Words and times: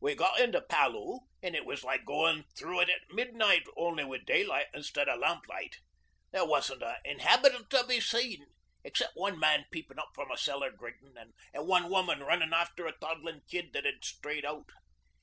'We 0.00 0.16
got 0.16 0.38
into 0.38 0.60
Palloo 0.60 1.20
an' 1.42 1.54
it 1.54 1.64
was 1.64 1.82
like 1.82 2.04
goin' 2.04 2.44
through 2.58 2.80
it 2.80 2.90
at 2.90 3.08
midnight, 3.10 3.62
only 3.74 4.04
wi' 4.04 4.18
daylight 4.18 4.66
instead 4.74 5.08
of 5.08 5.18
lamp 5.18 5.48
light. 5.48 5.78
There 6.30 6.44
wasn't 6.44 6.82
an 6.82 6.96
inhabitant 7.06 7.70
to 7.70 7.82
be 7.86 7.98
seen, 7.98 8.48
except 8.84 9.16
one 9.16 9.38
man 9.38 9.64
peepin' 9.70 9.98
up 9.98 10.10
from 10.14 10.30
a 10.30 10.36
cellar 10.36 10.70
gratin', 10.72 11.16
an' 11.16 11.32
one 11.66 11.88
woman 11.88 12.20
runnin' 12.22 12.52
after 12.52 12.86
a 12.86 12.98
toddlin' 12.98 13.44
kid 13.48 13.72
that 13.72 13.86
'ad 13.86 14.04
strayed 14.04 14.44
out. 14.44 14.68